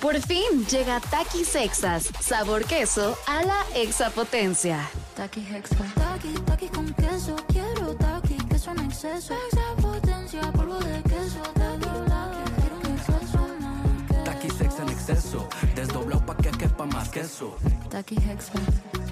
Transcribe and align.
Por 0.00 0.18
fin 0.22 0.64
llega 0.70 0.98
Takis 0.98 1.48
Sexas, 1.48 2.08
sabor 2.20 2.64
queso 2.64 3.18
a 3.26 3.42
la 3.42 3.62
exapotencia. 3.74 4.88
Taki 5.14 5.40
Hexa. 5.40 5.76
Taki, 5.94 6.32
taki 6.46 6.68
con 6.68 6.86
queso. 6.94 7.36
Quiero 7.48 7.94
taki, 7.96 8.36
queso 8.48 8.70
en 8.70 8.80
exceso. 8.80 9.34
Exapotencia, 9.52 10.40
polvo 10.52 10.78
de 10.78 11.02
queso. 11.02 11.42
Taki, 11.52 11.84
taki, 12.08 12.50
quiero 12.60 12.76
un 12.78 12.86
exceso 12.96 13.48
más. 13.60 14.24
Taki 14.24 14.50
sex 14.50 14.78
en 14.78 14.88
exceso, 14.88 15.48
desdoblado 15.74 16.24
pa' 16.24 16.36
que 16.38 16.50
quepa 16.50 16.86
más 16.86 17.08
queso. 17.10 17.56
Taki 17.90 18.16
Hexa. 18.16 18.52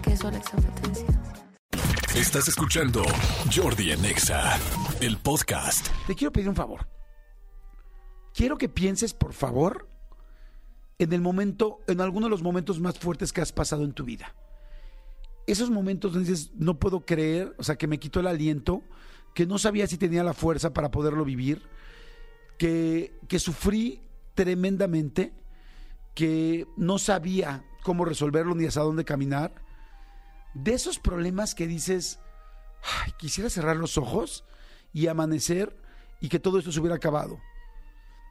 Queso 0.02 0.28
a 0.28 0.30
la 0.30 0.38
exapotencia. 0.38 1.06
Estás 2.14 2.48
escuchando 2.48 3.02
Jordi 3.54 3.92
en 3.92 4.04
Exa, 4.06 4.58
el 5.00 5.18
podcast. 5.18 5.86
Te 6.06 6.14
quiero 6.14 6.32
pedir 6.32 6.48
un 6.48 6.56
favor. 6.56 6.88
Quiero 8.32 8.56
que 8.56 8.68
pienses, 8.70 9.12
por 9.12 9.34
favor, 9.34 9.86
en 10.98 11.12
el 11.12 11.20
momento, 11.20 11.80
en 11.86 12.00
alguno 12.00 12.26
de 12.26 12.30
los 12.30 12.42
momentos 12.42 12.80
más 12.80 12.98
fuertes 12.98 13.32
que 13.32 13.40
has 13.40 13.52
pasado 13.52 13.84
en 13.84 13.92
tu 13.92 14.04
vida. 14.04 14.34
Esos 15.46 15.70
momentos 15.70 16.12
donde 16.12 16.30
dices, 16.30 16.50
no 16.54 16.78
puedo 16.78 17.06
creer, 17.06 17.54
o 17.56 17.62
sea, 17.62 17.76
que 17.76 17.86
me 17.86 17.98
quitó 17.98 18.20
el 18.20 18.26
aliento, 18.26 18.82
que 19.34 19.46
no 19.46 19.58
sabía 19.58 19.86
si 19.86 19.96
tenía 19.96 20.24
la 20.24 20.34
fuerza 20.34 20.72
para 20.72 20.90
poderlo 20.90 21.24
vivir, 21.24 21.62
que, 22.58 23.16
que 23.28 23.38
sufrí 23.38 24.02
tremendamente, 24.34 25.32
que 26.14 26.66
no 26.76 26.98
sabía 26.98 27.64
cómo 27.82 28.04
resolverlo 28.04 28.54
ni 28.54 28.66
hacia 28.66 28.82
dónde 28.82 29.04
caminar. 29.04 29.54
De 30.54 30.74
esos 30.74 30.98
problemas 30.98 31.54
que 31.54 31.66
dices, 31.66 32.18
"Ay, 33.04 33.12
quisiera 33.18 33.48
cerrar 33.48 33.76
los 33.76 33.96
ojos 33.96 34.44
y 34.92 35.06
amanecer 35.06 35.76
y 36.20 36.28
que 36.28 36.40
todo 36.40 36.58
esto 36.58 36.72
se 36.72 36.80
hubiera 36.80 36.96
acabado. 36.96 37.38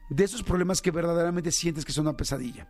De 0.09 0.23
esos 0.23 0.43
problemas 0.43 0.81
que 0.81 0.91
verdaderamente 0.91 1.51
sientes 1.51 1.83
que 1.85 1.91
son 1.91 2.07
una 2.07 2.17
pesadilla. 2.17 2.67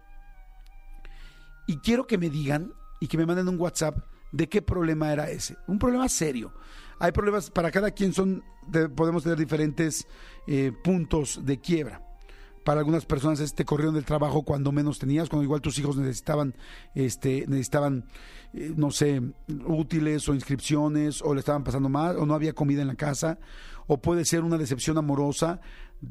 Y 1.68 1.78
quiero 1.78 2.08
que 2.08 2.18
me 2.18 2.30
digan 2.30 2.72
y 3.00 3.08
que 3.08 3.18
me 3.18 3.26
manden 3.26 3.48
un 3.48 3.60
WhatsApp 3.60 3.98
de 4.32 4.48
qué 4.50 4.62
problema 4.62 5.12
era 5.12 5.30
ese. 5.30 5.58
Un 5.68 5.80
problema 5.80 6.08
serio. 6.10 6.54
Hay 7.00 7.12
problemas, 7.12 7.50
para 7.50 7.72
cada 7.72 7.92
quien 7.92 8.14
son, 8.14 8.44
de- 8.68 8.90
podemos 8.90 9.24
tener 9.24 9.38
diferentes 9.38 10.08
eh, 10.48 10.72
puntos 10.84 11.42
de 11.46 11.60
quiebra. 11.60 12.02
Para 12.64 12.80
algunas 12.80 13.06
personas 13.06 13.40
es 13.40 13.54
te 13.54 13.64
corrieron 13.64 13.96
del 13.96 14.04
trabajo 14.04 14.44
cuando 14.44 14.74
menos 14.74 15.00
tenías, 15.00 15.30
cuando 15.30 15.44
igual 15.44 15.62
tus 15.62 15.78
hijos 15.80 15.96
necesitaban, 15.96 16.54
este, 16.96 17.46
necesitaban, 17.48 18.06
eh, 18.54 18.74
no 18.76 18.92
sé, 18.92 19.22
útiles 19.66 20.28
o 20.28 20.34
inscripciones, 20.34 21.22
o 21.22 21.34
le 21.34 21.40
estaban 21.40 21.64
pasando 21.64 21.88
mal, 21.88 22.18
o 22.18 22.26
no 22.26 22.34
había 22.34 22.52
comida 22.54 22.82
en 22.82 22.88
la 22.90 22.96
casa, 22.96 23.38
o 23.88 24.02
puede 24.02 24.26
ser 24.26 24.44
una 24.44 24.58
decepción 24.58 24.98
amorosa, 24.98 25.62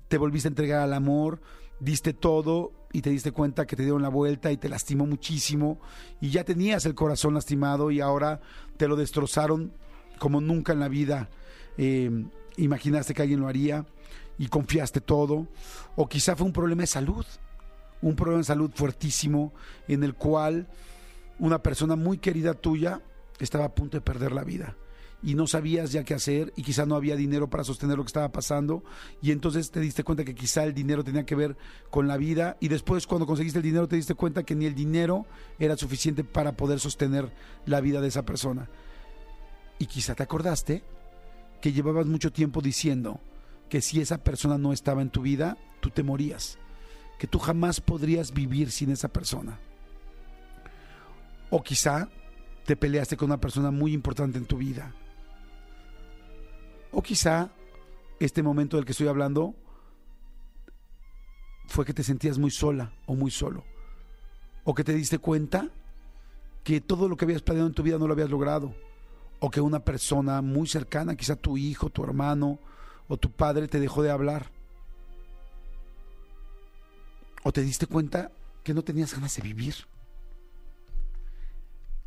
te 0.09 0.19
volviste 0.19 0.49
a 0.49 0.51
entregar 0.51 0.81
al 0.83 0.95
amor, 0.95 1.41
diste 1.81 2.13
todo 2.13 2.73
y 2.93 3.03
te 3.03 3.11
diste 3.11 3.33
cuenta 3.33 3.67
que 3.67 3.77
te 3.77 3.83
dieron 3.83 4.03
la 4.03 4.09
vuelta 4.09 4.51
y 4.51 4.57
te 4.57 4.69
lastimó 4.69 5.07
muchísimo, 5.07 5.81
y 6.21 6.31
ya 6.31 6.45
tenías 6.45 6.87
el 6.87 6.95
corazón 6.95 7.35
lastimado 7.35 7.91
y 7.91 8.01
ahora 8.01 8.41
te 8.77 8.89
lo 8.89 8.97
destrozaron 8.97 9.73
como 10.19 10.41
nunca 10.41 10.73
en 10.73 10.81
la 10.81 10.89
vida. 10.89 11.29
Eh, 11.77 12.11
imaginaste 12.57 13.13
que 13.13 13.23
alguien 13.23 13.41
lo 13.41 13.49
haría 13.49 13.85
y 14.39 14.49
confiaste 14.49 15.01
todo, 15.01 15.47
o 15.95 16.09
quizá 16.09 16.37
fue 16.37 16.47
un 16.47 16.53
problema 16.53 16.83
de 16.83 16.87
salud, 16.87 17.27
un 18.01 18.17
problema 18.17 18.39
de 18.39 18.45
salud 18.45 18.71
fuertísimo 18.75 19.53
en 19.89 20.05
el 20.05 20.15
cual 20.15 20.69
una 21.39 21.63
persona 21.63 21.97
muy 21.97 22.19
querida 22.19 22.55
tuya 22.55 23.03
estaba 23.39 23.67
a 23.67 23.75
punto 23.75 23.99
de 23.99 24.01
perder 24.01 24.33
la 24.33 24.45
vida 24.45 24.77
y 25.23 25.35
no 25.35 25.47
sabías 25.47 25.93
ya 25.93 26.05
qué 26.05 26.15
hacer 26.15 26.53
y 26.57 26.63
quizá 26.63 26.87
no 26.87 26.95
había 26.95 27.17
dinero 27.17 27.49
para 27.49 27.65
sostener 27.65 27.97
lo 27.97 28.05
que 28.05 28.09
estaba 28.09 28.31
pasando 28.31 28.85
y 29.23 29.33
entonces 29.33 29.71
te 29.71 29.81
diste 29.81 30.05
cuenta 30.05 30.25
que 30.25 30.35
quizá 30.35 30.65
el 30.65 30.75
dinero 30.75 31.05
tenía 31.05 31.25
que 31.25 31.35
ver 31.35 31.57
con 31.91 32.07
la 32.07 32.17
vida 32.17 32.57
y 32.61 32.69
después 32.69 33.07
cuando 33.07 33.27
conseguiste 33.27 33.59
el 33.59 33.65
dinero 33.65 33.89
te 33.89 33.97
diste 33.97 34.15
cuenta 34.15 34.45
que 34.45 34.55
ni 34.55 34.67
el 34.67 34.75
dinero 34.75 35.27
era 35.59 35.77
suficiente 35.77 36.23
para 36.23 36.57
poder 36.57 36.81
sostener 36.81 37.33
la 37.65 37.81
vida 37.81 38.01
de 38.01 38.09
esa 38.09 38.25
persona. 38.25 38.69
Y 39.79 39.87
quizá 39.87 40.15
te 40.15 40.23
acordaste 40.23 40.85
que 41.61 41.73
llevabas 41.73 42.07
mucho 42.07 42.33
tiempo 42.33 42.61
diciendo 42.61 43.21
que 43.69 43.81
si 43.81 44.01
esa 44.01 44.19
persona 44.19 44.59
no 44.59 44.73
estaba 44.73 45.03
en 45.03 45.11
tu 45.11 45.23
vida, 45.23 45.57
tú 45.81 45.91
te 45.91 46.03
morías, 46.03 46.59
que 47.19 47.27
tú 47.27 47.39
jamás 47.39 47.81
podrías 47.81 48.33
vivir 48.33 48.71
sin 48.71 48.91
esa 48.91 49.09
persona. 49.09 49.59
O 51.51 51.63
quizá 51.63 52.09
te 52.65 52.77
peleaste 52.77 53.17
con 53.17 53.27
una 53.27 53.41
persona 53.41 53.71
muy 53.71 53.93
importante 53.93 54.39
en 54.39 54.47
tu 54.47 54.59
vida. 54.59 54.95
O 56.93 57.03
quizá 57.03 57.51
este 58.21 58.43
momento 58.43 58.77
del 58.77 58.85
que 58.87 58.93
estoy 58.93 59.09
hablando 59.09 59.55
fue 61.67 61.85
que 61.85 61.93
te 61.93 62.03
sentías 62.03 62.39
muy 62.39 62.51
sola 62.51 62.93
o 63.07 63.15
muy 63.15 63.31
solo. 63.31 63.65
O 64.65 64.75
que 64.75 64.85
te 64.85 64.95
diste 64.95 65.19
cuenta 65.19 65.71
que 66.65 66.81
todo 66.81 67.09
lo 67.09 67.17
que 67.17 67.25
habías 67.25 67.43
planeado 67.43 67.69
en 67.69 67.75
tu 67.75 67.83
vida 67.83 67.99
no 67.99 68.07
lo 68.07 68.15
habías 68.15 68.31
logrado. 68.31 68.75
O 69.39 69.51
que 69.51 69.61
una 69.61 69.81
persona 69.81 70.41
muy 70.43 70.67
cercana, 70.67 71.17
quizá 71.17 71.37
tu 71.37 71.57
hijo, 71.57 71.91
tu 71.91 72.03
hermano 72.03 72.59
o 73.09 73.17
tu 73.17 73.31
padre 73.31 73.69
te 73.69 73.79
dejó 73.79 74.03
de 74.03 74.11
hablar. 74.11 74.51
O 77.45 77.53
te 77.53 77.63
diste 77.63 77.87
cuenta 77.87 78.33
que 78.65 78.75
no 78.75 78.83
tenías 78.83 79.15
ganas 79.15 79.37
de 79.37 79.43
vivir. 79.43 79.75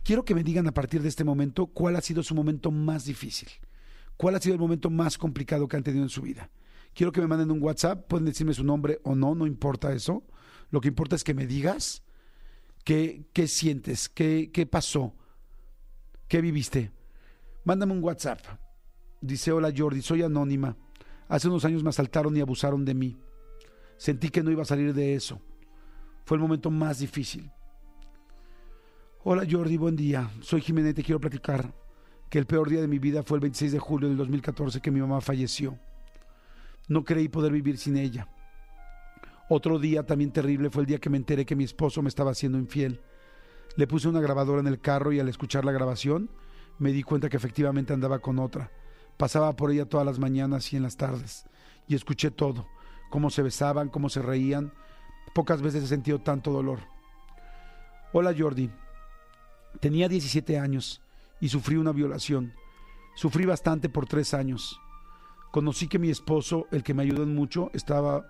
Quiero 0.03 0.25
que 0.25 0.35
me 0.35 0.43
digan 0.43 0.67
a 0.67 0.73
partir 0.73 1.01
de 1.01 1.09
este 1.09 1.23
momento 1.23 1.67
cuál 1.67 1.95
ha 1.95 2.01
sido 2.01 2.23
su 2.23 2.33
momento 2.35 2.71
más 2.71 3.05
difícil. 3.05 3.49
¿Cuál 4.19 4.35
ha 4.35 4.41
sido 4.41 4.53
el 4.55 4.59
momento 4.59 4.89
más 4.89 5.17
complicado 5.17 5.69
que 5.69 5.77
han 5.77 5.83
tenido 5.83 6.03
en 6.03 6.09
su 6.09 6.21
vida? 6.21 6.49
Quiero 6.93 7.13
que 7.13 7.21
me 7.21 7.27
manden 7.27 7.51
un 7.51 7.63
WhatsApp, 7.63 8.05
pueden 8.05 8.25
decirme 8.25 8.53
su 8.53 8.65
nombre 8.65 8.99
o 9.03 9.15
no, 9.15 9.33
no 9.33 9.47
importa 9.47 9.93
eso. 9.93 10.25
Lo 10.71 10.81
que 10.81 10.89
importa 10.89 11.15
es 11.15 11.23
que 11.23 11.33
me 11.33 11.47
digas 11.47 12.03
qué, 12.83 13.29
qué 13.31 13.47
sientes, 13.47 14.09
qué, 14.09 14.51
qué 14.51 14.65
pasó, 14.65 15.15
qué 16.27 16.41
viviste. 16.41 16.91
Mándame 17.63 17.93
un 17.93 18.03
WhatsApp. 18.03 18.41
Dice, 19.21 19.53
hola 19.53 19.71
Jordi, 19.73 20.01
soy 20.01 20.21
anónima. 20.21 20.75
Hace 21.29 21.47
unos 21.47 21.63
años 21.63 21.81
me 21.81 21.89
asaltaron 21.89 22.35
y 22.35 22.41
abusaron 22.41 22.83
de 22.83 22.95
mí. 22.95 23.17
Sentí 23.95 24.27
que 24.27 24.43
no 24.43 24.51
iba 24.51 24.63
a 24.63 24.65
salir 24.65 24.93
de 24.93 25.13
eso. 25.13 25.39
Fue 26.25 26.35
el 26.35 26.41
momento 26.41 26.69
más 26.69 26.99
difícil. 26.99 27.49
Hola 29.23 29.47
Jordi, 29.49 29.77
buen 29.77 29.95
día. 29.95 30.29
Soy 30.41 30.59
Jiménez 30.59 30.91
y 30.91 30.95
te 30.95 31.03
quiero 31.03 31.21
platicar 31.21 31.73
que 32.29 32.37
el 32.37 32.45
peor 32.45 32.69
día 32.69 32.81
de 32.81 32.87
mi 32.87 32.99
vida 32.99 33.23
fue 33.23 33.37
el 33.37 33.41
26 33.41 33.71
de 33.71 33.79
julio 33.79 34.07
del 34.07 34.17
2014 34.17 34.81
que 34.81 34.91
mi 34.91 34.99
mamá 34.99 35.19
falleció. 35.21 35.77
No 36.87 37.03
creí 37.03 37.27
poder 37.27 37.51
vivir 37.51 37.77
sin 37.77 37.97
ella. 37.97 38.27
Otro 39.49 39.79
día 39.79 40.05
también 40.05 40.31
terrible 40.31 40.69
fue 40.69 40.83
el 40.83 40.87
día 40.87 40.99
que 40.99 41.09
me 41.09 41.17
enteré 41.17 41.45
que 41.45 41.55
mi 41.55 41.63
esposo 41.63 42.01
me 42.01 42.09
estaba 42.09 42.31
haciendo 42.31 42.59
infiel. 42.59 43.01
Le 43.75 43.87
puse 43.87 44.07
una 44.07 44.21
grabadora 44.21 44.61
en 44.61 44.67
el 44.67 44.79
carro 44.79 45.11
y 45.11 45.19
al 45.19 45.27
escuchar 45.27 45.65
la 45.65 45.71
grabación 45.71 46.29
me 46.77 46.91
di 46.91 47.01
cuenta 47.01 47.29
que 47.29 47.37
efectivamente 47.37 47.93
andaba 47.93 48.19
con 48.19 48.37
otra. 48.37 48.71
Pasaba 49.17 49.55
por 49.55 49.71
ella 49.71 49.85
todas 49.85 50.05
las 50.05 50.19
mañanas 50.19 50.71
y 50.71 50.77
en 50.77 50.83
las 50.83 50.97
tardes 50.97 51.45
y 51.87 51.95
escuché 51.95 52.29
todo, 52.29 52.67
cómo 53.09 53.31
se 53.31 53.41
besaban, 53.41 53.89
cómo 53.89 54.09
se 54.09 54.21
reían. 54.21 54.71
Pocas 55.33 55.61
veces 55.61 55.83
he 55.83 55.87
sentido 55.87 56.19
tanto 56.19 56.51
dolor. 56.51 56.79
Hola 58.13 58.33
Jordi, 58.37 58.69
tenía 59.79 60.07
17 60.07 60.59
años 60.59 61.01
y 61.39 61.49
sufrí 61.49 61.77
una 61.77 61.91
violación. 61.91 62.53
Sufrí 63.15 63.45
bastante 63.45 63.89
por 63.89 64.05
tres 64.05 64.33
años. 64.33 64.79
Conocí 65.51 65.87
que 65.87 65.99
mi 65.99 66.09
esposo, 66.09 66.67
el 66.71 66.83
que 66.83 66.93
me 66.93 67.03
ayudó 67.03 67.25
mucho, 67.25 67.69
estaba, 67.73 68.25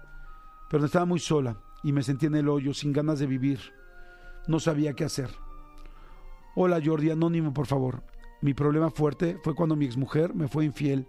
pero 0.70 0.86
estaba 0.86 1.06
muy 1.06 1.19
sola 1.19 1.58
y 1.84 1.92
me 1.92 2.03
sentí 2.03 2.25
en 2.25 2.36
el 2.36 2.50
hoyo, 2.50 2.74
sin 2.74 2.94
ganas 2.94 3.19
de 3.19 3.28
vivir. 3.28 3.59
No 4.48 4.59
sabía 4.59 4.94
qué 4.94 5.03
hacer. 5.03 5.30
Hola 6.56 6.81
Jordi, 6.84 7.12
anónimo 7.12 7.53
por 7.53 7.68
favor. 7.68 8.03
Mi 8.42 8.53
problema 8.53 8.90
fuerte 8.90 9.38
fue 9.44 9.53
cuando 9.53 9.75
mi 9.75 9.86
exmujer 9.86 10.34
me 10.34 10.48
fue 10.48 10.66
infiel 10.66 11.06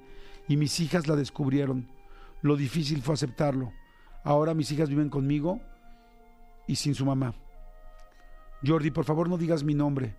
y 0.48 0.56
mis 0.56 0.80
hijas 0.80 1.06
la 1.06 1.16
descubrieron. 1.16 1.88
Lo 2.42 2.56
difícil 2.56 3.02
fue 3.02 3.14
aceptarlo. 3.14 3.72
Ahora 4.24 4.54
mis 4.54 4.70
hijas 4.72 4.88
viven 4.88 5.10
conmigo 5.10 5.60
y 6.66 6.76
sin 6.76 6.94
su 6.94 7.06
mamá. 7.06 7.34
Jordi, 8.66 8.90
por 8.90 9.04
favor 9.04 9.28
no 9.28 9.38
digas 9.38 9.62
mi 9.62 9.74
nombre. 9.74 10.16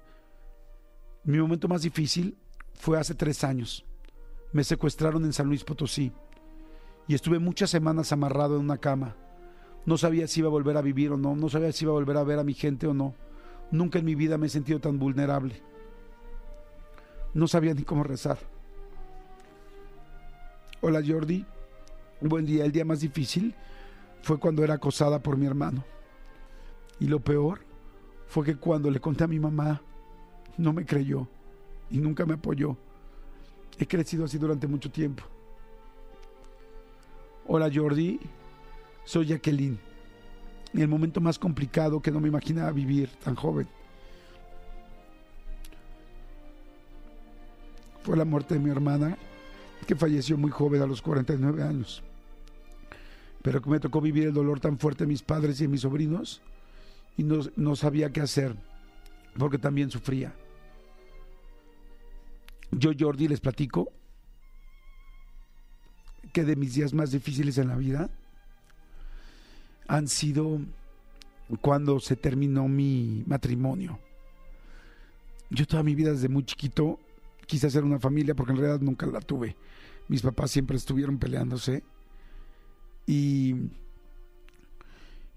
Mi 1.23 1.37
momento 1.37 1.67
más 1.67 1.83
difícil 1.83 2.35
fue 2.73 2.99
hace 2.99 3.13
tres 3.13 3.43
años. 3.43 3.85
Me 4.53 4.63
secuestraron 4.63 5.23
en 5.23 5.33
San 5.33 5.47
Luis 5.47 5.63
Potosí 5.63 6.11
y 7.07 7.13
estuve 7.13 7.37
muchas 7.37 7.69
semanas 7.69 8.11
amarrado 8.11 8.55
en 8.55 8.63
una 8.63 8.79
cama. 8.79 9.15
No 9.85 9.97
sabía 9.97 10.27
si 10.27 10.39
iba 10.39 10.47
a 10.47 10.51
volver 10.51 10.77
a 10.77 10.81
vivir 10.81 11.11
o 11.11 11.17
no, 11.17 11.35
no 11.35 11.47
sabía 11.47 11.71
si 11.71 11.85
iba 11.85 11.91
a 11.91 11.95
volver 11.95 12.17
a 12.17 12.23
ver 12.23 12.39
a 12.39 12.43
mi 12.43 12.55
gente 12.55 12.87
o 12.87 12.93
no. 12.95 13.13
Nunca 13.69 13.99
en 13.99 14.05
mi 14.05 14.15
vida 14.15 14.39
me 14.39 14.47
he 14.47 14.49
sentido 14.49 14.79
tan 14.79 14.97
vulnerable. 14.97 15.61
No 17.35 17.47
sabía 17.47 17.75
ni 17.75 17.83
cómo 17.83 18.03
rezar. 18.03 18.39
Hola 20.81 21.03
Jordi, 21.05 21.45
buen 22.19 22.47
día. 22.47 22.65
El 22.65 22.71
día 22.71 22.83
más 22.83 22.99
difícil 22.99 23.53
fue 24.23 24.39
cuando 24.39 24.63
era 24.63 24.73
acosada 24.73 25.21
por 25.21 25.37
mi 25.37 25.45
hermano. 25.45 25.83
Y 26.99 27.05
lo 27.05 27.19
peor 27.19 27.59
fue 28.25 28.43
que 28.43 28.55
cuando 28.55 28.89
le 28.89 28.99
conté 28.99 29.23
a 29.23 29.27
mi 29.27 29.39
mamá, 29.39 29.81
no 30.61 30.73
me 30.73 30.85
creyó 30.85 31.27
y 31.89 31.97
nunca 31.97 32.25
me 32.25 32.35
apoyó. 32.35 32.77
He 33.77 33.87
crecido 33.87 34.25
así 34.25 34.37
durante 34.37 34.67
mucho 34.67 34.91
tiempo. 34.91 35.23
Hola 37.47 37.69
Jordi, 37.73 38.19
soy 39.03 39.27
Jacqueline. 39.27 39.79
el 40.73 40.87
momento 40.87 41.19
más 41.19 41.37
complicado 41.37 42.01
que 42.01 42.11
no 42.11 42.19
me 42.19 42.27
imaginaba 42.27 42.71
vivir 42.71 43.09
tan 43.23 43.35
joven. 43.35 43.67
Fue 48.03 48.15
la 48.15 48.25
muerte 48.25 48.55
de 48.55 48.59
mi 48.59 48.69
hermana, 48.69 49.17
que 49.85 49.95
falleció 49.95 50.37
muy 50.37 50.49
joven 50.49 50.81
a 50.81 50.87
los 50.87 51.01
49 51.01 51.63
años. 51.63 52.03
Pero 53.41 53.61
que 53.61 53.69
me 53.69 53.79
tocó 53.79 54.01
vivir 54.01 54.27
el 54.27 54.33
dolor 54.33 54.59
tan 54.59 54.77
fuerte 54.77 55.03
de 55.03 55.07
mis 55.07 55.23
padres 55.23 55.59
y 55.59 55.63
de 55.63 55.69
mis 55.69 55.81
sobrinos 55.81 56.41
y 57.17 57.23
no, 57.23 57.41
no 57.55 57.75
sabía 57.75 58.11
qué 58.11 58.21
hacer, 58.21 58.55
porque 59.37 59.57
también 59.57 59.89
sufría. 59.89 60.33
Yo, 62.71 62.91
Jordi, 62.97 63.27
les 63.27 63.41
platico 63.41 63.91
que 66.31 66.43
de 66.43 66.55
mis 66.55 66.73
días 66.73 66.93
más 66.93 67.11
difíciles 67.11 67.57
en 67.57 67.67
la 67.67 67.75
vida 67.75 68.09
han 69.87 70.07
sido 70.07 70.61
cuando 71.59 71.99
se 71.99 72.15
terminó 72.15 72.69
mi 72.69 73.23
matrimonio. 73.27 73.99
Yo 75.49 75.67
toda 75.67 75.83
mi 75.83 75.95
vida 75.95 76.11
desde 76.11 76.29
muy 76.29 76.45
chiquito 76.45 76.97
quise 77.45 77.67
hacer 77.67 77.83
una 77.83 77.99
familia 77.99 78.33
porque 78.33 78.53
en 78.53 78.59
realidad 78.59 78.79
nunca 78.79 79.05
la 79.05 79.19
tuve. 79.19 79.57
Mis 80.07 80.21
papás 80.21 80.51
siempre 80.51 80.77
estuvieron 80.77 81.17
peleándose 81.17 81.83
y, 83.05 83.53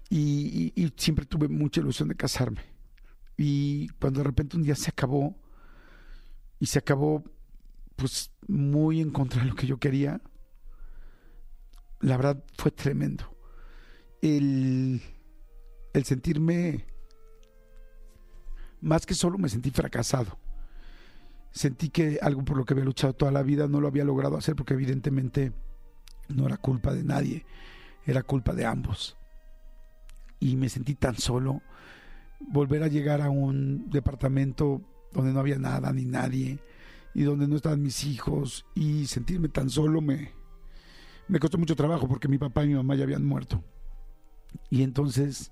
y, 0.09 0.71
y 0.73 0.93
siempre 0.95 1.25
tuve 1.25 1.49
mucha 1.49 1.81
ilusión 1.81 2.07
de 2.07 2.15
casarme. 2.15 2.61
Y 3.35 3.89
cuando 3.99 4.19
de 4.21 4.23
repente 4.23 4.55
un 4.55 4.63
día 4.63 4.75
se 4.75 4.89
acabó 4.89 5.35
y 6.59 6.67
se 6.67 6.79
acabó 6.79 7.23
pues 7.95 8.31
muy 8.47 9.01
en 9.01 9.11
contra 9.11 9.41
de 9.41 9.49
lo 9.49 9.55
que 9.55 9.67
yo 9.67 9.77
quería, 9.77 10.21
la 12.01 12.17
verdad 12.17 12.43
fue 12.57 12.71
tremendo. 12.71 13.35
El, 14.21 15.01
el 15.93 16.05
sentirme, 16.05 16.85
más 18.81 19.05
que 19.05 19.13
solo 19.13 19.37
me 19.37 19.49
sentí 19.49 19.71
fracasado. 19.71 20.37
Sentí 21.51 21.89
que 21.89 22.19
algo 22.21 22.43
por 22.43 22.57
lo 22.57 22.65
que 22.65 22.73
había 22.73 22.85
luchado 22.85 23.13
toda 23.13 23.31
la 23.31 23.43
vida 23.43 23.67
no 23.67 23.79
lo 23.79 23.87
había 23.87 24.03
logrado 24.03 24.37
hacer 24.37 24.55
porque 24.55 24.73
evidentemente 24.73 25.53
no 26.27 26.45
era 26.45 26.57
culpa 26.57 26.93
de 26.93 27.03
nadie, 27.03 27.45
era 28.05 28.23
culpa 28.23 28.53
de 28.53 28.65
ambos. 28.65 29.15
Y 30.39 30.57
me 30.57 30.69
sentí 30.69 30.95
tan 30.95 31.17
solo. 31.17 31.61
Volver 32.39 32.83
a 32.83 32.87
llegar 32.87 33.21
a 33.21 33.29
un 33.29 33.89
departamento 33.89 34.81
donde 35.15 35.33
no 35.33 35.39
había 35.39 35.57
nada 35.57 35.91
ni 35.93 36.05
nadie 36.05 36.59
y 37.13 37.23
donde 37.23 37.47
no 37.47 37.55
estaban 37.55 37.81
mis 37.81 38.03
hijos 38.03 38.65
y 38.75 39.07
sentirme 39.07 39.47
tan 39.47 39.69
solo 39.69 40.01
me, 40.01 40.33
me 41.27 41.39
costó 41.39 41.57
mucho 41.57 41.75
trabajo 41.75 42.07
porque 42.07 42.27
mi 42.27 42.37
papá 42.37 42.63
y 42.63 42.67
mi 42.67 42.75
mamá 42.75 42.95
ya 42.95 43.03
habían 43.03 43.25
muerto. 43.25 43.63
Y 44.69 44.83
entonces, 44.83 45.51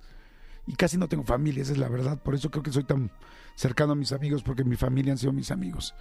y 0.67 0.75
casi 0.75 0.97
no 0.97 1.07
tengo 1.07 1.23
familia, 1.23 1.63
esa 1.63 1.71
es 1.71 1.77
la 1.77 1.87
verdad, 1.87 2.21
por 2.21 2.35
eso 2.35 2.51
creo 2.51 2.63
que 2.63 2.71
soy 2.71 2.83
tan 2.83 3.11
cercano 3.55 3.93
a 3.93 3.95
mis 3.95 4.11
amigos 4.11 4.43
porque 4.43 4.63
mi 4.63 4.75
familia 4.75 5.13
han 5.13 5.17
sido 5.17 5.31
mis 5.31 5.51
amigos. 5.51 5.95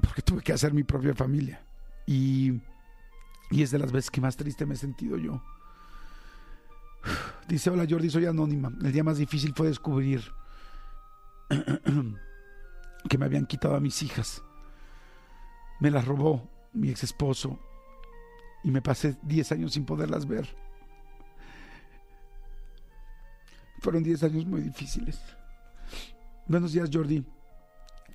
Porque 0.00 0.22
tuve 0.22 0.42
que 0.42 0.52
hacer 0.52 0.72
mi 0.72 0.84
propia 0.84 1.14
familia. 1.14 1.60
Y, 2.06 2.60
y 3.50 3.62
es 3.62 3.72
de 3.72 3.80
las 3.80 3.90
veces 3.90 4.10
que 4.10 4.20
más 4.20 4.36
triste 4.36 4.64
me 4.64 4.74
he 4.74 4.78
sentido 4.78 5.16
yo. 5.16 5.42
Dice, 7.48 7.70
hola 7.70 7.84
Jordi, 7.88 8.10
soy 8.10 8.26
anónima. 8.26 8.70
El 8.80 8.92
día 8.92 9.02
más 9.02 9.18
difícil 9.18 9.54
fue 9.56 9.66
descubrir 9.66 10.22
que 13.08 13.18
me 13.18 13.24
habían 13.24 13.46
quitado 13.46 13.74
a 13.74 13.80
mis 13.80 14.02
hijas. 14.02 14.42
Me 15.80 15.90
las 15.90 16.06
robó 16.06 16.48
mi 16.72 16.90
ex 16.90 17.04
esposo 17.04 17.58
y 18.64 18.70
me 18.70 18.82
pasé 18.82 19.16
10 19.22 19.52
años 19.52 19.72
sin 19.72 19.84
poderlas 19.84 20.26
ver. 20.26 20.48
Fueron 23.80 24.02
10 24.02 24.24
años 24.24 24.46
muy 24.46 24.60
difíciles. 24.60 25.20
Buenos 26.46 26.72
días, 26.72 26.90
Jordi. 26.92 27.24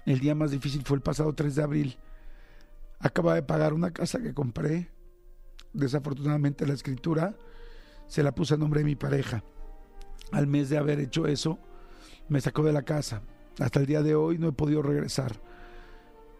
El 0.05 0.19
día 0.19 0.35
más 0.35 0.51
difícil 0.51 0.83
fue 0.83 0.97
el 0.97 1.03
pasado 1.03 1.33
3 1.33 1.55
de 1.55 1.63
abril. 1.63 1.97
Acaba 2.99 3.35
de 3.35 3.43
pagar 3.43 3.73
una 3.73 3.91
casa 3.91 4.19
que 4.19 4.33
compré. 4.33 4.89
Desafortunadamente 5.71 6.67
la 6.67 6.73
escritura 6.73 7.35
se 8.07 8.21
la 8.21 8.35
puse 8.35 8.53
a 8.53 8.57
nombre 8.57 8.81
de 8.81 8.85
mi 8.85 8.95
pareja. 8.95 9.43
Al 10.31 10.47
mes 10.47 10.69
de 10.69 10.77
haber 10.77 10.99
hecho 10.99 11.25
eso, 11.27 11.59
me 12.29 12.41
sacó 12.41 12.63
de 12.63 12.73
la 12.73 12.83
casa. 12.83 13.21
Hasta 13.59 13.79
el 13.79 13.85
día 13.85 14.01
de 14.01 14.15
hoy 14.15 14.37
no 14.37 14.47
he 14.47 14.51
podido 14.51 14.81
regresar. 14.81 15.39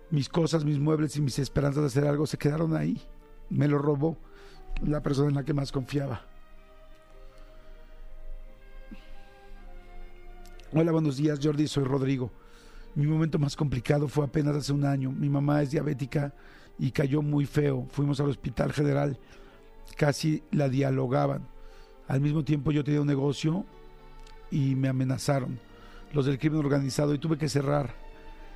Mis 0.10 0.30
cosas, 0.30 0.66
mis 0.66 0.80
muebles 0.80 1.16
y 1.18 1.22
mis 1.22 1.40
esperanzas 1.40 1.82
de 1.82 1.88
hacer 1.88 2.08
algo 2.08 2.26
se 2.26 2.38
quedaron 2.38 2.76
ahí. 2.76 3.02
Me 3.50 3.68
lo 3.68 3.78
robó 3.78 4.18
la 4.86 5.02
persona 5.02 5.30
en 5.30 5.36
la 5.36 5.44
que 5.44 5.54
más 5.54 5.72
confiaba. 5.72 6.26
Hola, 10.74 10.92
buenos 10.92 11.18
días, 11.18 11.40
Jordi. 11.42 11.68
Soy 11.68 11.84
Rodrigo. 11.84 12.32
Mi 12.96 13.06
momento 13.06 13.38
más 13.38 13.56
complicado 13.56 14.08
fue 14.08 14.26
apenas 14.26 14.56
hace 14.56 14.74
un 14.74 14.86
año. 14.86 15.12
Mi 15.12 15.30
mamá 15.30 15.62
es 15.62 15.72
diabética 15.72 16.34
y 16.80 16.92
cayó 16.92 17.22
muy 17.22 17.46
feo. 17.46 17.88
Fuimos 17.92 18.20
al 18.20 18.30
hospital 18.30 18.74
general. 18.74 19.20
Casi 19.98 20.44
la 20.52 20.70
dialogaban. 20.70 21.48
Al 22.08 22.22
mismo 22.22 22.44
tiempo 22.44 22.72
yo 22.72 22.84
tenía 22.84 23.02
un 23.02 23.08
negocio 23.08 23.66
y 24.50 24.76
me 24.76 24.88
amenazaron 24.88 25.60
los 26.14 26.26
del 26.26 26.40
crimen 26.40 26.60
organizado 26.60 27.14
y 27.14 27.20
tuve 27.20 27.38
que 27.38 27.50
cerrar. 27.50 27.94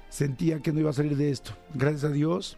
Sentía 0.10 0.62
que 0.62 0.72
no 0.72 0.80
iba 0.80 0.92
a 0.92 0.94
salir 0.94 1.18
de 1.18 1.32
esto. 1.32 1.52
Gracias 1.74 2.06
a 2.06 2.10
Dios 2.10 2.58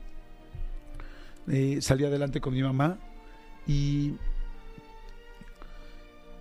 eh, 1.52 1.80
salí 1.82 2.06
adelante 2.06 2.40
con 2.40 2.54
mi 2.54 2.62
mamá 2.62 3.00
y 3.66 4.14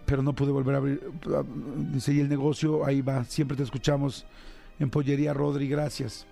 pero 0.04 0.22
no 0.22 0.34
pude 0.34 0.52
volver 0.52 0.74
a 0.74 0.78
abrir 0.78 1.00
seguir 1.98 2.22
el 2.22 2.28
negocio 2.28 2.84
ahí 2.84 3.00
va 3.00 3.24
siempre 3.24 3.56
te 3.56 3.62
escuchamos 3.62 4.26
en 4.78 4.90
pollería 4.90 5.32
Rodri 5.32 5.66
gracias. 5.66 6.26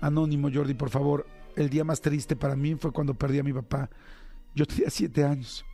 Anónimo 0.00 0.50
Jordi 0.52 0.74
por 0.74 0.90
favor 0.90 1.26
el 1.56 1.68
día 1.68 1.82
más 1.82 2.00
triste 2.00 2.36
para 2.36 2.54
mí 2.54 2.76
fue 2.76 2.92
cuando 2.92 3.14
perdí 3.14 3.40
a 3.40 3.42
mi 3.42 3.52
papá. 3.52 3.90
Yo 4.54 4.66
tenía 4.66 4.90
siete 4.90 5.24
años. 5.24 5.64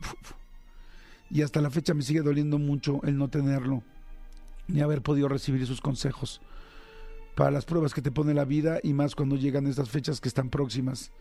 Y 1.29 1.43
hasta 1.43 1.61
la 1.61 1.69
fecha 1.69 1.93
me 1.93 2.01
sigue 2.01 2.21
doliendo 2.21 2.57
mucho 2.57 2.99
el 3.03 3.17
no 3.17 3.29
tenerlo 3.29 3.83
ni 4.71 4.81
haber 4.81 5.01
podido 5.01 5.27
recibir 5.27 5.65
sus 5.67 5.81
consejos 5.81 6.41
para 7.35 7.51
las 7.51 7.65
pruebas 7.65 7.93
que 7.93 8.01
te 8.01 8.11
pone 8.11 8.33
la 8.33 8.45
vida 8.45 8.79
y 8.83 8.93
más 8.93 9.15
cuando 9.15 9.35
llegan 9.35 9.67
estas 9.67 9.89
fechas 9.89 10.21
que 10.21 10.27
están 10.27 10.49
próximas 10.49 11.11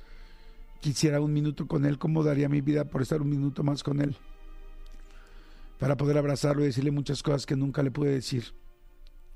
quisiera 0.81 1.21
un 1.21 1.33
minuto 1.33 1.67
con 1.67 1.85
él, 1.85 1.99
¿cómo 1.99 2.25
daría 2.25 2.49
mi 2.49 2.61
vida 2.61 2.85
por 2.87 3.03
estar 3.03 3.21
un 3.21 3.29
minuto 3.29 3.63
más 3.63 3.83
con 3.83 4.01
él? 4.01 4.17
Para 5.79 5.97
poder 5.97 6.19
abrazarlo 6.19 6.63
y 6.63 6.67
decirle 6.67 6.91
muchas 6.91 7.23
cosas 7.23 7.47
que 7.47 7.57
nunca 7.57 7.83
le 7.83 7.91
pude 7.91 8.11
decir. 8.11 8.55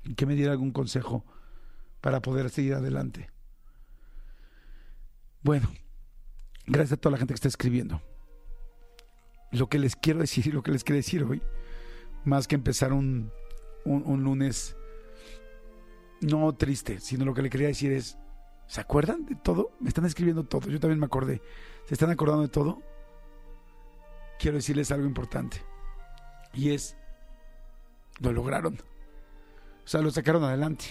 Y 0.03 0.15
que 0.15 0.25
me 0.25 0.35
diera 0.35 0.51
algún 0.51 0.71
consejo 0.71 1.23
para 2.01 2.21
poder 2.21 2.49
seguir 2.49 2.75
adelante. 2.75 3.29
Bueno, 5.41 5.71
gracias 6.67 6.93
a 6.93 6.97
toda 6.97 7.13
la 7.13 7.17
gente 7.17 7.33
que 7.33 7.35
está 7.35 7.47
escribiendo. 7.47 8.01
Lo 9.51 9.69
que 9.69 9.79
les 9.79 9.95
quiero 9.95 10.19
decir 10.19 10.47
y 10.47 10.51
lo 10.51 10.61
que 10.61 10.71
les 10.71 10.83
quiero 10.83 10.97
decir 10.97 11.23
hoy, 11.23 11.41
más 12.23 12.47
que 12.47 12.55
empezar 12.55 12.93
un, 12.93 13.31
un, 13.85 14.03
un 14.05 14.23
lunes 14.23 14.75
no 16.21 16.53
triste, 16.55 16.99
sino 16.99 17.25
lo 17.25 17.33
que 17.33 17.41
le 17.41 17.49
quería 17.49 17.67
decir 17.67 17.91
es, 17.91 18.17
¿Se 18.67 18.81
acuerdan 18.81 19.25
de 19.25 19.35
todo? 19.35 19.71
Me 19.79 19.89
están 19.89 20.05
escribiendo 20.05 20.43
todo. 20.43 20.69
Yo 20.69 20.79
también 20.79 20.99
me 20.99 21.05
acordé. 21.05 21.41
¿Se 21.85 21.93
están 21.93 22.09
acordando 22.09 22.41
de 22.41 22.49
todo? 22.49 22.81
Quiero 24.39 24.57
decirles 24.57 24.91
algo 24.91 25.05
importante. 25.05 25.61
Y 26.53 26.71
es, 26.71 26.97
lo 28.19 28.31
lograron. 28.31 28.75
O 29.83 29.87
sea, 29.87 30.01
lo 30.01 30.09
sacaron 30.09 30.43
adelante. 30.43 30.85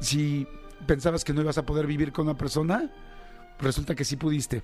Si 0.00 0.46
pensabas 0.86 1.24
que 1.24 1.32
no 1.32 1.42
ibas 1.42 1.58
a 1.58 1.64
poder 1.64 1.86
vivir 1.86 2.12
con 2.12 2.26
una 2.26 2.36
persona, 2.36 2.90
resulta 3.60 3.94
que 3.94 4.04
sí 4.04 4.16
pudiste. 4.16 4.62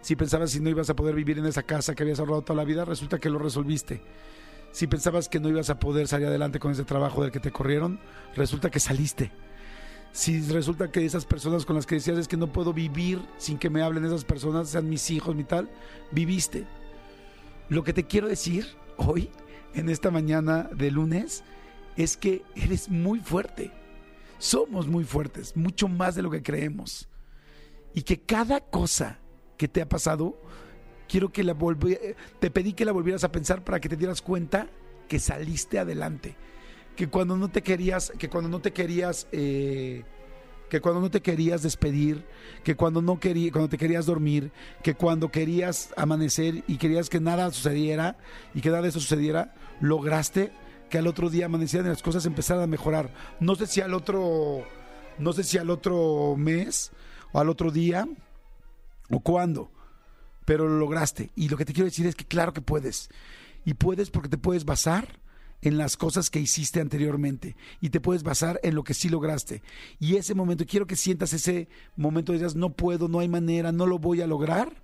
Si 0.00 0.16
pensabas 0.16 0.54
que 0.54 0.60
no 0.60 0.70
ibas 0.70 0.88
a 0.88 0.96
poder 0.96 1.14
vivir 1.14 1.38
en 1.38 1.46
esa 1.46 1.62
casa 1.62 1.94
que 1.94 2.02
habías 2.02 2.18
ahorrado 2.18 2.42
toda 2.42 2.56
la 2.56 2.64
vida, 2.64 2.84
resulta 2.84 3.18
que 3.18 3.28
lo 3.28 3.38
resolviste. 3.38 4.02
Si 4.74 4.86
pensabas 4.86 5.30
que 5.30 5.40
no 5.40 5.48
ibas 5.48 5.70
a 5.70 5.78
poder 5.78 6.06
salir 6.06 6.26
adelante 6.26 6.58
con 6.58 6.72
ese 6.72 6.84
trabajo 6.84 7.22
del 7.22 7.32
que 7.32 7.40
te 7.40 7.50
corrieron, 7.50 7.98
resulta 8.34 8.70
que 8.70 8.80
saliste 8.80 9.32
si 10.14 10.40
resulta 10.42 10.92
que 10.92 11.04
esas 11.04 11.26
personas 11.26 11.66
con 11.66 11.74
las 11.74 11.86
que 11.86 11.96
decías 11.96 12.16
es 12.16 12.28
que 12.28 12.36
no 12.36 12.52
puedo 12.52 12.72
vivir 12.72 13.20
sin 13.36 13.58
que 13.58 13.68
me 13.68 13.82
hablen 13.82 14.04
esas 14.04 14.24
personas, 14.24 14.68
sean 14.68 14.88
mis 14.88 15.10
hijos, 15.10 15.34
mi 15.34 15.42
tal, 15.42 15.68
viviste. 16.12 16.68
Lo 17.68 17.82
que 17.82 17.92
te 17.92 18.06
quiero 18.06 18.28
decir 18.28 18.64
hoy, 18.96 19.28
en 19.74 19.88
esta 19.88 20.12
mañana 20.12 20.70
de 20.72 20.92
lunes, 20.92 21.42
es 21.96 22.16
que 22.16 22.44
eres 22.54 22.88
muy 22.88 23.18
fuerte. 23.18 23.72
Somos 24.38 24.86
muy 24.86 25.02
fuertes, 25.02 25.56
mucho 25.56 25.88
más 25.88 26.14
de 26.14 26.22
lo 26.22 26.30
que 26.30 26.44
creemos. 26.44 27.08
Y 27.92 28.02
que 28.02 28.20
cada 28.20 28.60
cosa 28.60 29.18
que 29.56 29.66
te 29.66 29.82
ha 29.82 29.88
pasado, 29.88 30.40
quiero 31.08 31.32
que 31.32 31.44
la 31.44 31.56
te 32.38 32.50
pedí 32.50 32.72
que 32.72 32.84
la 32.84 32.92
volvieras 32.92 33.24
a 33.24 33.32
pensar 33.32 33.64
para 33.64 33.80
que 33.80 33.88
te 33.88 33.96
dieras 33.96 34.22
cuenta 34.22 34.68
que 35.08 35.18
saliste 35.18 35.78
adelante 35.78 36.36
que 36.96 37.08
cuando 37.08 37.36
no 37.36 37.48
te 37.48 37.62
querías, 37.62 38.12
que 38.18 38.28
cuando 38.28 38.48
no 38.48 38.60
te 38.60 38.72
querías, 38.72 39.26
eh, 39.32 40.04
que 40.68 40.80
cuando 40.80 41.00
no 41.00 41.10
te 41.10 41.22
querías 41.22 41.62
despedir, 41.62 42.24
que 42.62 42.76
cuando 42.76 43.02
no 43.02 43.18
quería, 43.20 43.50
cuando 43.52 43.68
te 43.68 43.78
querías 43.78 44.06
dormir, 44.06 44.52
que 44.82 44.94
cuando 44.94 45.30
querías 45.30 45.92
amanecer 45.96 46.64
y 46.66 46.78
querías 46.78 47.10
que 47.10 47.20
nada 47.20 47.50
sucediera 47.50 48.16
y 48.54 48.60
que 48.60 48.70
nada 48.70 48.82
de 48.82 48.88
eso 48.88 49.00
sucediera, 49.00 49.54
lograste 49.80 50.52
que 50.90 50.98
al 50.98 51.06
otro 51.06 51.30
día 51.30 51.46
amanecieran 51.46 51.86
y 51.86 51.90
las 51.90 52.02
cosas 52.02 52.26
empezaran 52.26 52.62
a 52.62 52.68
mejorar. 52.68 53.10
No 53.40 53.54
sé 53.56 53.66
si 53.66 53.80
al 53.80 53.94
otro, 53.94 54.64
no 55.18 55.32
sé 55.32 55.44
si 55.44 55.58
al 55.58 55.70
otro 55.70 56.36
mes 56.36 56.92
o 57.32 57.40
al 57.40 57.48
otro 57.48 57.70
día 57.70 58.08
o 59.10 59.20
cuándo, 59.20 59.70
pero 60.44 60.68
lo 60.68 60.78
lograste. 60.78 61.30
Y 61.34 61.48
lo 61.48 61.56
que 61.56 61.64
te 61.64 61.72
quiero 61.72 61.86
decir 61.86 62.06
es 62.06 62.14
que 62.14 62.24
claro 62.24 62.52
que 62.52 62.60
puedes. 62.60 63.08
Y 63.64 63.74
puedes 63.74 64.10
porque 64.10 64.28
te 64.28 64.38
puedes 64.38 64.64
basar 64.64 65.20
en 65.62 65.78
las 65.78 65.96
cosas 65.96 66.28
que 66.28 66.40
hiciste 66.40 66.80
anteriormente 66.80 67.56
y 67.80 67.88
te 67.88 68.00
puedes 68.00 68.22
basar 68.22 68.60
en 68.62 68.74
lo 68.74 68.84
que 68.84 68.92
sí 68.92 69.08
lograste. 69.08 69.62
Y 69.98 70.16
ese 70.16 70.34
momento, 70.34 70.66
quiero 70.66 70.86
que 70.86 70.96
sientas 70.96 71.32
ese 71.32 71.68
momento 71.96 72.32
de 72.32 72.38
digas, 72.38 72.54
no 72.54 72.74
puedo, 72.74 73.08
no 73.08 73.20
hay 73.20 73.28
manera, 73.28 73.72
no 73.72 73.86
lo 73.86 73.98
voy 73.98 74.20
a 74.20 74.26
lograr 74.26 74.82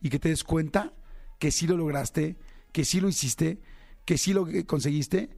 y 0.00 0.08
que 0.08 0.18
te 0.18 0.30
des 0.30 0.42
cuenta 0.42 0.94
que 1.38 1.50
sí 1.50 1.66
lo 1.66 1.76
lograste, 1.76 2.36
que 2.72 2.86
sí 2.86 3.00
lo 3.00 3.08
hiciste, 3.08 3.60
que 4.06 4.16
sí 4.16 4.32
lo 4.32 4.46
conseguiste 4.66 5.30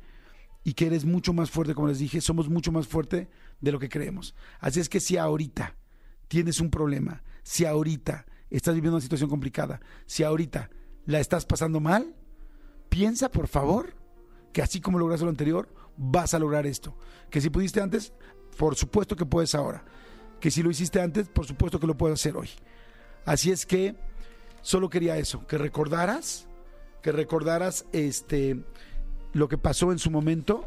y 0.62 0.74
que 0.74 0.86
eres 0.86 1.04
mucho 1.04 1.32
más 1.32 1.50
fuerte, 1.50 1.74
como 1.74 1.88
les 1.88 1.98
dije, 1.98 2.20
somos 2.20 2.48
mucho 2.48 2.70
más 2.70 2.86
fuerte 2.86 3.28
de 3.60 3.72
lo 3.72 3.80
que 3.80 3.88
creemos. 3.88 4.34
Así 4.60 4.78
es 4.78 4.88
que 4.88 5.00
si 5.00 5.16
ahorita 5.16 5.76
tienes 6.28 6.60
un 6.60 6.70
problema, 6.70 7.22
si 7.42 7.64
ahorita 7.64 8.26
estás 8.50 8.74
viviendo 8.74 8.96
una 8.96 9.02
situación 9.02 9.30
complicada, 9.30 9.80
si 10.06 10.22
ahorita 10.22 10.70
la 11.04 11.20
estás 11.20 11.46
pasando 11.46 11.80
mal, 11.80 12.14
piensa 12.88 13.30
por 13.30 13.48
favor 13.48 13.94
que 14.52 14.62
así 14.62 14.80
como 14.80 14.98
lograste 14.98 15.24
lo 15.24 15.30
anterior, 15.30 15.68
vas 15.96 16.34
a 16.34 16.38
lograr 16.38 16.66
esto. 16.66 16.96
Que 17.30 17.40
si 17.40 17.50
pudiste 17.50 17.80
antes, 17.80 18.12
por 18.56 18.74
supuesto 18.74 19.16
que 19.16 19.26
puedes 19.26 19.54
ahora. 19.54 19.84
Que 20.40 20.50
si 20.50 20.62
lo 20.62 20.70
hiciste 20.70 21.00
antes, 21.00 21.28
por 21.28 21.46
supuesto 21.46 21.78
que 21.78 21.86
lo 21.86 21.96
puedes 21.96 22.20
hacer 22.20 22.36
hoy. 22.36 22.48
Así 23.24 23.50
es 23.50 23.66
que 23.66 23.96
solo 24.62 24.88
quería 24.88 25.18
eso, 25.18 25.46
que 25.46 25.58
recordaras, 25.58 26.48
que 27.02 27.12
recordaras 27.12 27.84
este 27.92 28.64
lo 29.32 29.48
que 29.48 29.58
pasó 29.58 29.92
en 29.92 29.98
su 29.98 30.10
momento, 30.10 30.64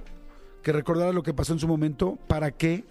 que 0.61 0.71
recordaras 0.71 1.15
lo 1.15 1.23
que 1.23 1.33
pasó 1.33 1.53
en 1.53 1.59
su 1.59 1.67
momento 1.67 2.19
para 2.27 2.51
que 2.51 2.85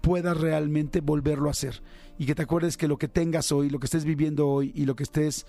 puedas 0.00 0.36
realmente 0.36 1.00
volverlo 1.00 1.48
a 1.48 1.52
hacer 1.52 1.82
y 2.18 2.26
que 2.26 2.34
te 2.34 2.42
acuerdes 2.42 2.76
que 2.76 2.88
lo 2.88 2.98
que 2.98 3.08
tengas 3.08 3.52
hoy, 3.52 3.70
lo 3.70 3.78
que 3.78 3.86
estés 3.86 4.04
viviendo 4.04 4.48
hoy 4.48 4.72
y 4.74 4.84
lo 4.84 4.96
que 4.96 5.02
estés 5.02 5.46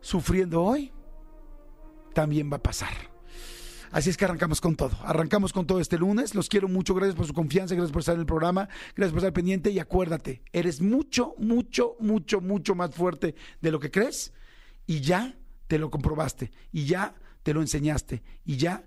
sufriendo 0.00 0.62
hoy 0.62 0.92
también 2.14 2.50
va 2.50 2.56
a 2.56 2.62
pasar. 2.62 2.94
Así 3.90 4.10
es 4.10 4.16
que 4.16 4.24
arrancamos 4.24 4.60
con 4.60 4.76
todo. 4.76 4.96
Arrancamos 5.02 5.52
con 5.52 5.66
todo 5.66 5.80
este 5.80 5.98
lunes. 5.98 6.34
Los 6.34 6.48
quiero 6.48 6.68
mucho. 6.68 6.94
Gracias 6.94 7.16
por 7.16 7.26
su 7.26 7.32
confianza. 7.32 7.74
Gracias 7.74 7.92
por 7.92 8.00
estar 8.00 8.14
en 8.14 8.20
el 8.20 8.26
programa. 8.26 8.68
Gracias 8.94 9.12
por 9.12 9.18
estar 9.18 9.32
pendiente. 9.32 9.70
Y 9.70 9.78
acuérdate, 9.78 10.42
eres 10.52 10.80
mucho, 10.80 11.34
mucho, 11.38 11.96
mucho, 11.98 12.40
mucho 12.40 12.74
más 12.74 12.94
fuerte 12.94 13.34
de 13.60 13.70
lo 13.70 13.80
que 13.80 13.90
crees. 13.90 14.32
Y 14.86 15.00
ya 15.00 15.38
te 15.68 15.78
lo 15.78 15.90
comprobaste. 15.90 16.50
Y 16.70 16.84
ya 16.84 17.14
te 17.42 17.54
lo 17.54 17.62
enseñaste. 17.62 18.22
Y 18.44 18.56
ya 18.56 18.86